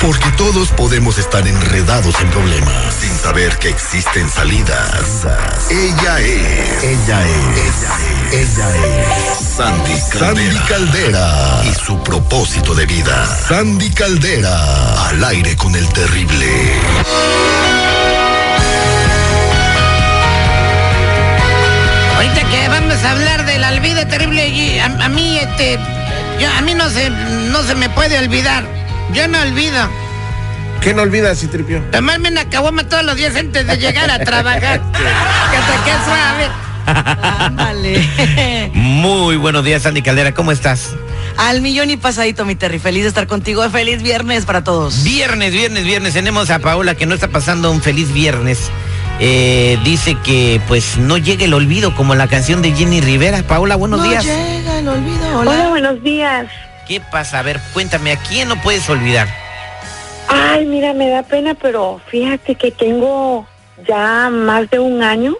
[0.00, 5.26] Porque todos podemos estar enredados en problemas sin saber que existen salidas.
[5.70, 6.84] Ella es.
[6.84, 8.32] Ella es.
[8.32, 9.56] Ella es.
[9.56, 10.52] Sandy Caldera.
[10.52, 11.62] Sandy Caldera.
[11.64, 13.26] Y su propósito de vida.
[13.48, 15.08] Sandy Caldera.
[15.08, 16.46] Al aire con el terrible.
[22.14, 25.78] Ahorita que vamos a hablar del olvido terrible, y a, a mí, este,
[26.38, 28.64] yo, a mí no se, no se me puede olvidar.
[29.12, 29.88] Yo no olvido.
[30.80, 31.80] ¿Qué no olvidas, Citripio?
[31.90, 34.80] Tomarme una caguama todos los días antes de llegar a trabajar.
[34.92, 36.48] que te quede suave.
[36.86, 38.70] Ándale.
[38.74, 40.94] Muy buenos días, Sandy Caldera, ¿cómo estás?
[41.36, 42.78] Al millón y pasadito, mi Terry.
[42.78, 43.68] Feliz de estar contigo.
[43.70, 45.02] Feliz viernes para todos.
[45.02, 46.14] Viernes, viernes, viernes.
[46.14, 48.70] Tenemos a Paola que no está pasando un feliz viernes.
[49.18, 53.42] Eh, dice que pues no llega el olvido como la canción de Jenny Rivera.
[53.42, 54.24] Paola, buenos no días.
[54.24, 55.38] llega el olvido.
[55.38, 55.68] Hola, Hola.
[55.68, 56.46] buenos días.
[56.86, 57.40] ¿Qué pasa?
[57.40, 59.28] A ver, cuéntame, ¿a quién no puedes olvidar?
[60.28, 63.46] Ay, mira, me da pena, pero fíjate que tengo
[63.86, 65.36] ya más de un año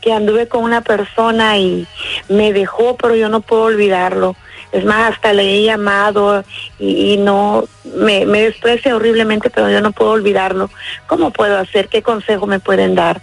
[0.00, 1.86] que anduve con una persona y
[2.28, 4.36] me dejó, pero yo no puedo olvidarlo.
[4.72, 6.44] Es más, hasta le he llamado
[6.78, 10.70] y, y no, me, me desprecia horriblemente, pero yo no puedo olvidarlo.
[11.06, 11.88] ¿Cómo puedo hacer?
[11.88, 13.20] ¿Qué consejo me pueden dar?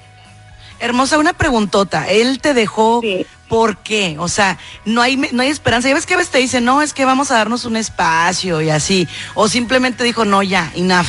[0.80, 2.08] Hermosa, una preguntota.
[2.08, 3.02] Él te dejó.
[3.02, 3.26] Sí.
[3.50, 4.16] ¿Por qué?
[4.20, 5.90] O sea, no hay, no hay esperanza.
[5.90, 8.62] Ya ves que a veces te dicen, no, es que vamos a darnos un espacio
[8.62, 9.08] y así.
[9.34, 11.08] O simplemente dijo, no, ya, enough.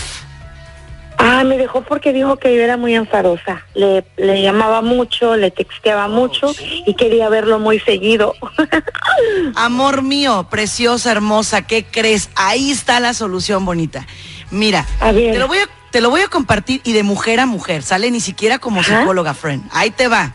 [1.22, 3.62] Ah, me dejó porque dijo que yo era muy enfadosa.
[3.74, 6.50] Le, le llamaba mucho, le texteaba mucho
[6.86, 8.34] y quería verlo muy seguido.
[9.54, 12.30] Amor mío, preciosa, hermosa, ¿qué crees?
[12.36, 14.06] Ahí está la solución bonita.
[14.50, 17.44] Mira, A te lo voy a, te lo voy a compartir y de mujer a
[17.44, 19.68] mujer, sale ni siquiera como psicóloga, friend.
[19.72, 20.34] Ahí te va.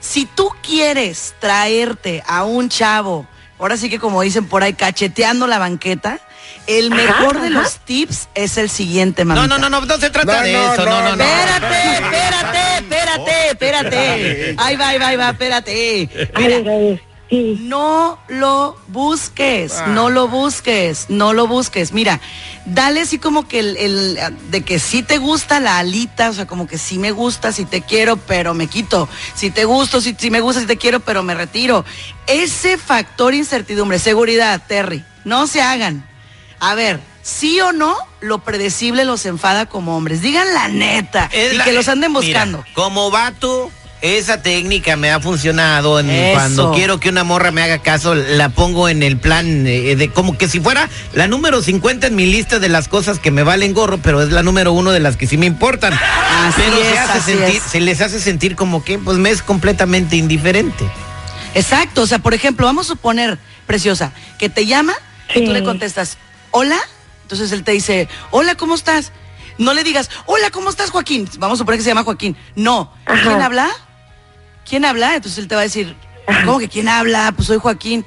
[0.00, 3.26] Si tú quieres traerte a un chavo,
[3.58, 6.20] ahora sí que como dicen por ahí, cacheteando la banqueta,
[6.66, 7.62] el Ajá, mejor de ajá.
[7.62, 9.46] los tips es el siguiente, No, mamita.
[9.58, 11.24] no, no, no, no se trata No, de no, eso, no, no, no, no.
[11.24, 14.54] Espérate, espérate, espérate, espérate.
[14.58, 16.08] Ahí va, ahí va, ahí va, espérate.
[16.36, 16.58] Mira,
[17.30, 17.58] sí.
[17.62, 21.92] no lo busques, no lo busques, no lo busques.
[21.92, 22.20] Mira,
[22.66, 24.18] dale así como que el, el,
[24.50, 27.64] de que sí te gusta la alita, o sea, como que sí me gusta, sí
[27.64, 29.08] te quiero, pero me quito.
[29.34, 31.84] Si te gusto, si, si me gusta, si te quiero, pero me retiro.
[32.26, 36.06] Ese factor incertidumbre, seguridad, Terry, no se hagan.
[36.60, 40.22] A ver, sí o no, lo predecible los enfada como hombres.
[40.22, 42.64] Digan la neta Es y la- que los anden Mira, buscando.
[42.74, 45.98] como vato, esa técnica me ha funcionado.
[46.00, 46.32] en- Eso.
[46.34, 50.10] cuando quiero que una morra me haga caso, la pongo en el plan eh, de
[50.10, 53.42] como que si fuera la número 50 en mi lista de las cosas que me
[53.42, 55.92] valen gorro, pero es la número uno de las que sí me importan.
[55.94, 57.62] Así pero se, hace así sentir, es.
[57.62, 60.84] se les hace sentir como que pues me es completamente indiferente.
[61.54, 64.94] Exacto, o sea, por ejemplo, vamos a suponer, preciosa, que te llama
[65.34, 66.18] y tú le contestas,
[66.50, 66.78] hola,
[67.22, 69.12] entonces él te dice, hola, ¿cómo estás?
[69.56, 71.28] No le digas, hola, ¿cómo estás, Joaquín?
[71.38, 72.36] Vamos a suponer que se llama Joaquín.
[72.54, 73.22] No, Ajá.
[73.22, 73.68] ¿quién habla?
[74.68, 75.14] ¿Quién habla?
[75.16, 75.94] Entonces él te va a decir,
[76.44, 77.32] ¿cómo que quién habla?
[77.34, 78.04] Pues soy Joaquín.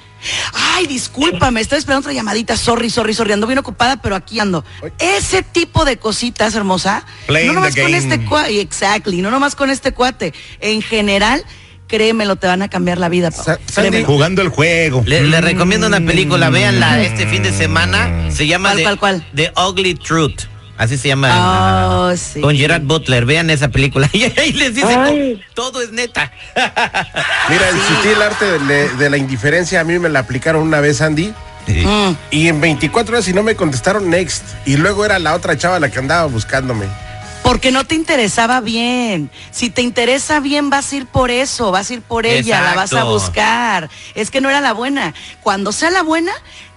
[0.53, 4.63] Ay, discúlpame, estoy esperando otra llamadita, sorry, sorry, sorry, ando bien ocupada, pero aquí ando.
[4.99, 9.71] Ese tipo de cositas, hermosa, Playing no nomás con este cuate, exactly, no nomás con
[9.71, 11.43] este cuate, en general,
[11.87, 13.31] créemelo, te van a cambiar la vida.
[13.31, 15.01] Sa- Sandy, jugando el juego.
[15.07, 18.29] Le, le recomiendo una película, véanla este fin de semana.
[18.31, 19.27] Se llama ¿Cuál, The, cuál, cuál?
[19.35, 20.41] The Ugly Truth.
[20.81, 22.07] Así se llama.
[22.07, 22.41] Oh, sí.
[22.41, 24.09] Con Gerard Butler, vean esa película.
[24.13, 24.87] Y ahí les dice.
[24.87, 26.31] "Oh, todo es neta.
[27.49, 28.57] Mira, el sutil arte
[28.97, 31.35] de, la indiferencia a mí me la aplicaron una vez, Andy.
[31.67, 32.15] Mm.
[32.31, 34.43] Y en 24 horas y no me contestaron next.
[34.65, 36.87] Y luego era la otra chava la que andaba buscándome.
[37.43, 39.29] Porque no te interesaba bien.
[39.51, 42.73] Si te interesa bien, vas a ir por eso, vas a ir por ella, la
[42.73, 43.87] vas a buscar.
[44.15, 45.13] Es que no era la buena.
[45.41, 46.31] Cuando sea la buena,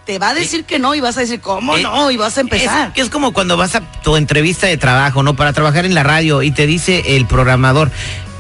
[0.05, 2.11] te va a decir que no y vas a decir, ¿cómo Eh, no?
[2.11, 2.93] Y vas a empezar.
[2.95, 5.35] Es, es como cuando vas a tu entrevista de trabajo, ¿no?
[5.35, 7.91] Para trabajar en la radio y te dice el programador,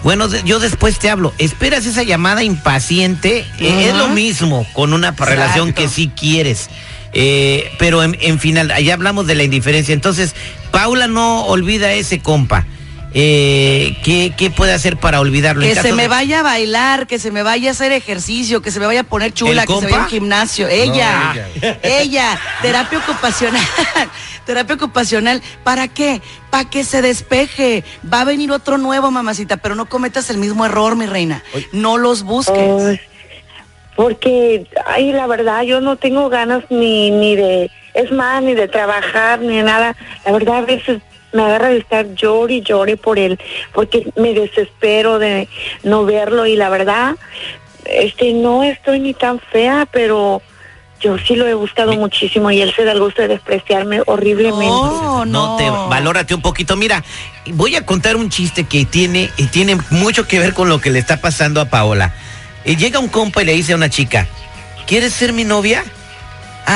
[0.02, 1.32] bueno, yo después te hablo.
[1.38, 3.46] Esperas esa llamada impaciente.
[3.58, 6.68] eh, es lo mismo con una relación que sí quieres.
[7.14, 9.94] Eh, pero en, en final, allá hablamos de la indiferencia.
[9.94, 10.34] Entonces,
[10.72, 12.66] Paula no olvida ese compa.
[13.16, 15.62] Eh, ¿qué, ¿Qué puede hacer para olvidarlo?
[15.62, 18.72] Que se me de- vaya a bailar, que se me vaya a hacer ejercicio, que
[18.72, 20.66] se me vaya a poner chula, ¿El que se vaya al gimnasio.
[20.66, 21.32] Ella,
[21.82, 23.62] ella, terapia ocupacional,
[24.46, 25.40] terapia ocupacional.
[25.62, 26.20] ¿Para qué?
[26.50, 27.84] Para que se despeje.
[28.12, 31.44] Va a venir otro nuevo, mamacita, pero no cometas el mismo error, mi reina.
[31.70, 33.00] No los busques.
[33.94, 38.66] Porque, ay, la verdad, yo no tengo ganas ni, ni de, es más, ni de
[38.66, 39.94] trabajar, ni de nada.
[40.26, 41.00] La verdad, a veces
[41.34, 43.38] me agarra de estar llore y llore por él,
[43.72, 45.48] porque me desespero de
[45.82, 47.16] no verlo y la verdad,
[47.84, 50.40] este, no estoy ni tan fea, pero
[51.00, 54.64] yo sí lo he buscado muchísimo y él se da el gusto de despreciarme horriblemente.
[54.66, 56.76] No, No te valórate un poquito.
[56.76, 57.04] Mira,
[57.46, 60.90] voy a contar un chiste que tiene y tiene mucho que ver con lo que
[60.90, 62.14] le está pasando a Paola.
[62.64, 64.26] Y llega un compa y le dice a una chica,
[64.86, 65.84] ¿quieres ser mi novia?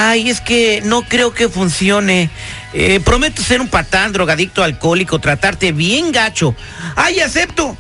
[0.00, 2.30] Ay, es que no creo que funcione.
[2.72, 6.54] Eh, prometo ser un patán, drogadicto, alcohólico, tratarte bien gacho.
[6.94, 7.76] Ay, acepto.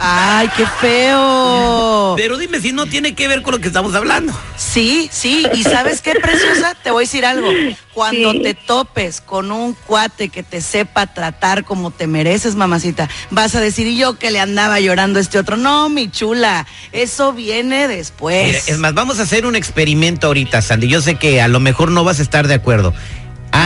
[0.00, 2.14] Ay, qué feo.
[2.16, 4.32] Pero dime si no tiene que ver con lo que estamos hablando.
[4.56, 6.76] Sí, sí, y ¿sabes qué, preciosa?
[6.82, 7.48] Te voy a decir algo.
[7.94, 8.42] Cuando Sí.
[8.42, 13.60] te topes con un cuate que te sepa tratar como te mereces, mamacita, vas a
[13.60, 15.56] decir, y yo que le andaba llorando a este otro.
[15.56, 18.46] No, mi chula, eso viene después.
[18.46, 20.86] Mira, es más, vamos a hacer un experimento ahorita, Sandy.
[20.88, 22.94] Yo sé que a lo mejor no vas a estar de acuerdo.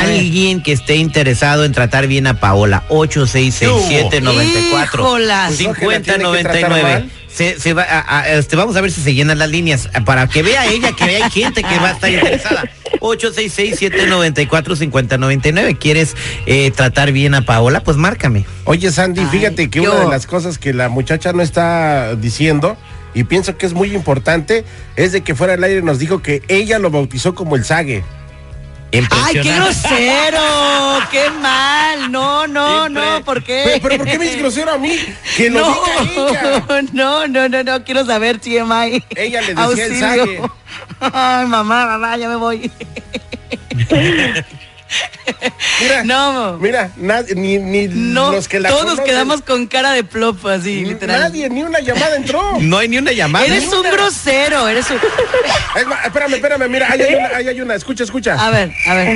[0.03, 5.53] Alguien que esté interesado en tratar bien a Paola, 866794 Híjolas.
[5.53, 6.83] Pues no, que la tiene que tratar 5099.
[6.83, 7.11] mal.
[7.33, 10.29] Se, se va a- a- este, vamos a ver si se llenan las líneas para
[10.29, 12.65] que vea ella que hay gente que va a estar interesada.
[13.01, 15.79] 866-794-5099.
[15.79, 16.15] ¿Quieres
[16.47, 17.83] eh, tratar bien a Paola?
[17.83, 18.45] Pues márcame.
[18.65, 22.15] Oye, Sandy, Ay, fíjate que yo- una de las cosas que la muchacha no está
[22.17, 22.77] diciendo,
[23.15, 24.65] y pienso que es muy importante,
[24.97, 28.05] es de que fuera al aire nos dijo que ella lo bautizó como el Sague.
[29.11, 30.41] Ay, qué grosero,
[31.11, 32.13] qué mal.
[32.13, 33.63] No, no, no, ¿por qué?
[33.65, 34.97] Pero, pero ¿por qué me dices grosero a mí?
[35.37, 36.65] Que lo no, diga ella.
[36.93, 39.03] no, no, no, no, quiero saber, TMI.
[39.17, 39.99] Ella le decía el Auxilio.
[39.99, 40.43] sague.
[41.01, 42.71] Ay, mamá, mamá, ya me voy.
[45.81, 46.59] Mira, No.
[46.59, 50.47] mira, nadie, ni, ni No, los que la todos conocen, quedamos con cara de plop,
[50.47, 51.21] así, literal.
[51.21, 52.59] Nadie, ni una llamada entró.
[52.61, 53.47] No hay ni una llamada.
[53.47, 54.97] Eres un grosero, eres un...
[55.77, 58.35] Es espérame, espérame, mira, ahí hay una, ahí hay una, escucha, escucha.
[58.35, 59.09] A ver, a ver.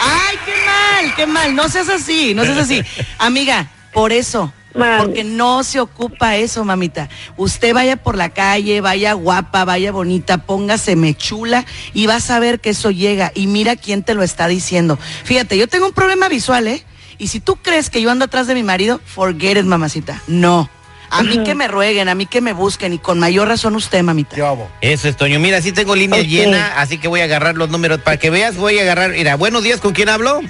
[0.00, 1.54] Ay, qué mal, qué mal.
[1.54, 2.82] No seas así, no seas así.
[3.18, 4.52] Amiga, por eso.
[4.78, 5.04] Mami.
[5.04, 7.08] Porque no se ocupa eso, mamita.
[7.36, 12.60] Usted vaya por la calle, vaya guapa, vaya bonita, póngase mechula y vas a ver
[12.60, 13.32] que eso llega.
[13.34, 14.98] Y mira quién te lo está diciendo.
[15.24, 16.84] Fíjate, yo tengo un problema visual, ¿eh?
[17.18, 20.22] Y si tú crees que yo ando atrás de mi marido, forget it, mamacita.
[20.28, 20.70] No.
[21.10, 24.02] A mí que me rueguen, a mí que me busquen y con mayor razón usted,
[24.02, 24.36] mamita.
[24.80, 25.40] Eso es, Toño.
[25.40, 28.00] Mira, sí tengo línea llena, así que voy a agarrar los números.
[28.02, 29.12] Para que veas, voy a agarrar.
[29.12, 30.40] Mira, buenos días, ¿con quién hablo?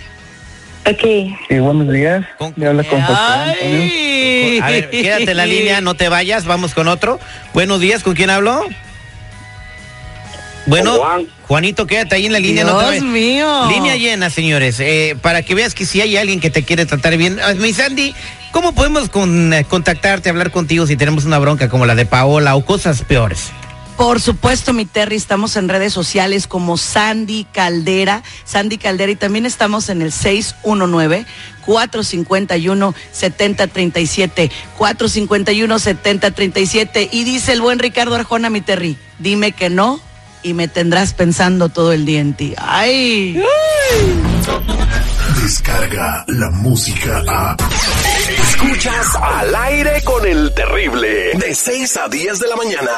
[0.90, 1.37] Ok.
[1.49, 2.25] Sí, buenos días.
[2.38, 3.81] Con- Le habla con José Antonio.
[3.82, 4.61] Ay.
[4.62, 7.20] A ver, quédate en la línea, no te vayas, vamos con otro.
[7.52, 8.64] Buenos días, ¿con quién hablo?
[10.67, 11.26] Bueno, Juan.
[11.46, 12.64] Juanito, quédate ahí en la línea.
[12.64, 13.05] no te Dios vayas.
[13.05, 13.69] mío.
[13.70, 17.17] Línea llena, señores, eh, para que veas que si hay alguien que te quiere tratar
[17.17, 17.38] bien.
[17.43, 18.14] Ah, Mi Sandy,
[18.52, 22.55] ¿cómo podemos con- eh, contactarte, hablar contigo si tenemos una bronca como la de Paola
[22.55, 23.50] o cosas peores?
[23.98, 29.44] Por supuesto, mi Terry, estamos en redes sociales como Sandy Caldera, Sandy Caldera y también
[29.44, 31.26] estamos en el 619
[31.66, 40.00] 451 7037, 451 7037 y dice el buen Ricardo Arjona, mi Terry, dime que no
[40.44, 42.54] y me tendrás pensando todo el día en ti.
[42.56, 43.42] Ay.
[45.42, 47.56] Descarga la música a.
[48.49, 51.32] Escuchas al aire con el terrible.
[51.34, 52.90] De 6 a 10 de la mañana.